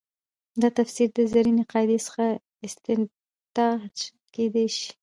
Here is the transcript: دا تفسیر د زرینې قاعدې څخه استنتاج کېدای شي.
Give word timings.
دا 0.61 0.69
تفسیر 0.79 1.09
د 1.13 1.19
زرینې 1.31 1.63
قاعدې 1.71 1.97
څخه 2.05 2.23
استنتاج 2.65 3.95
کېدای 4.35 4.67
شي. 4.77 4.91